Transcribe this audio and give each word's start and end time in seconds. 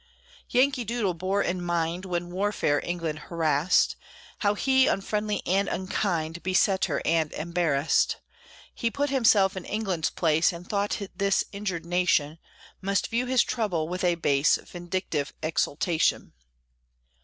Yankee 0.49 0.83
Doodle 0.83 1.13
bore 1.13 1.43
in 1.43 1.61
mind, 1.61 2.05
When 2.05 2.31
warfare 2.31 2.81
England 2.83 3.19
harassed, 3.19 3.95
How 4.39 4.55
he, 4.55 4.87
unfriendly 4.87 5.43
and 5.45 5.67
unkind, 5.69 6.41
Beset 6.41 6.85
her 6.85 7.03
and 7.05 7.31
embarrassed; 7.33 8.17
He 8.73 8.89
put 8.89 9.11
himself 9.11 9.55
in 9.55 9.63
England's 9.63 10.09
place, 10.09 10.51
And 10.51 10.67
thought 10.67 10.99
this 11.15 11.43
injured 11.51 11.85
nation 11.85 12.39
Must 12.81 13.09
view 13.11 13.27
his 13.27 13.43
trouble 13.43 13.87
with 13.87 14.03
a 14.03 14.15
base 14.15 14.55
Vindictive 14.57 15.33
exultation. 15.43 16.33